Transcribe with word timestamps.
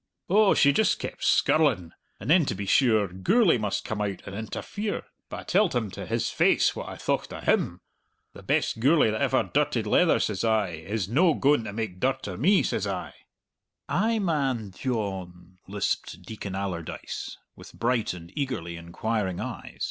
"Oh, 0.31 0.55
she 0.55 0.73
just 0.73 0.97
kept 0.97 1.23
skirling! 1.23 1.91
And 2.19 2.27
then, 2.27 2.43
to 2.47 2.55
be 2.55 2.65
sure, 2.65 3.07
Gourlay 3.07 3.59
must 3.59 3.85
come 3.85 4.01
out 4.01 4.23
and 4.25 4.33
interfere! 4.35 5.03
But 5.29 5.39
I 5.41 5.43
telled 5.43 5.75
him 5.75 5.91
to 5.91 6.07
his 6.07 6.31
face 6.31 6.75
what 6.75 6.89
I 6.89 6.95
thocht 6.95 7.31
of 7.31 7.43
him! 7.43 7.81
'The 8.33 8.41
best 8.41 8.79
Gourlay 8.79 9.11
that 9.11 9.21
ever 9.21 9.51
dirtied 9.53 9.85
leather,' 9.85 10.19
says 10.19 10.43
I, 10.43 10.77
''s 10.87 11.07
no 11.07 11.35
gaun 11.35 11.65
to 11.65 11.73
make 11.73 11.99
dirt 11.99 12.25
of 12.25 12.39
me,' 12.39 12.63
says 12.63 12.87
I." 12.87 13.13
"Ay, 13.87 14.17
man, 14.17 14.71
Dyohn!" 14.71 15.59
lisped 15.67 16.23
Deacon 16.23 16.55
Allardyce, 16.55 17.37
with 17.55 17.71
bright 17.75 18.15
and 18.15 18.33
eagerly 18.35 18.77
inquiring 18.77 19.39
eyes. 19.39 19.77